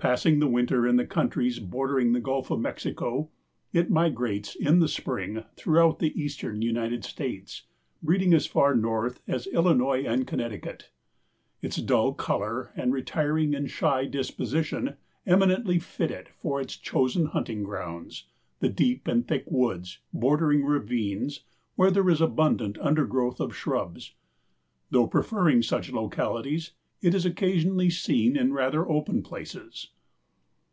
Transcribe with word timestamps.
Passing 0.00 0.38
the 0.38 0.46
winter 0.46 0.86
in 0.86 0.94
the 0.94 1.04
countries 1.04 1.58
bordering 1.58 2.12
the 2.12 2.20
Gulf 2.20 2.52
of 2.52 2.60
Mexico, 2.60 3.30
it 3.72 3.90
migrates 3.90 4.54
in 4.54 4.78
the 4.78 4.86
spring 4.86 5.42
throughout 5.56 5.98
the 5.98 6.16
Eastern 6.16 6.62
United 6.62 7.02
States, 7.04 7.62
breeding 8.00 8.32
as 8.32 8.46
far 8.46 8.76
north 8.76 9.20
as 9.26 9.48
Illinois 9.48 10.04
and 10.04 10.24
Connecticut. 10.24 10.90
Its 11.62 11.78
dull 11.78 12.14
color 12.14 12.70
and 12.76 12.92
retiring 12.92 13.56
and 13.56 13.68
shy 13.68 14.04
disposition 14.04 14.94
eminently 15.26 15.80
fit 15.80 16.12
it 16.12 16.28
for 16.28 16.60
its 16.60 16.76
chosen 16.76 17.26
hunting 17.26 17.64
grounds—the 17.64 18.68
deep 18.68 19.08
and 19.08 19.26
thick 19.26 19.46
woods, 19.50 19.98
bordering 20.12 20.64
ravines, 20.64 21.40
where 21.74 21.90
there 21.90 22.08
is 22.08 22.20
an 22.20 22.26
abundant 22.28 22.78
undergrowth 22.78 23.40
of 23.40 23.52
shrubs. 23.52 24.12
Though 24.92 25.08
preferring 25.08 25.62
such 25.62 25.90
localities, 25.90 26.70
it 27.00 27.14
is 27.14 27.24
occasionally 27.24 27.88
seen 27.88 28.36
in 28.36 28.52
rather 28.52 28.88
open 28.90 29.22
places. 29.22 29.90